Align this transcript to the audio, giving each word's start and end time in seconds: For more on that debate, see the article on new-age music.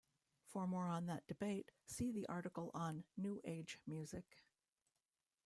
For 0.47 0.65
more 0.65 0.87
on 0.87 1.05
that 1.05 1.27
debate, 1.27 1.69
see 1.85 2.11
the 2.11 2.25
article 2.27 2.71
on 2.73 3.03
new-age 3.17 3.77
music. 3.85 4.25